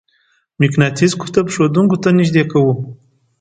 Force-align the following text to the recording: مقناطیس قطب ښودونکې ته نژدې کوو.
مقناطیس 0.61 1.11
قطب 1.21 1.45
ښودونکې 1.53 1.97
ته 2.03 2.09
نژدې 2.19 2.43
کوو. 2.51 2.73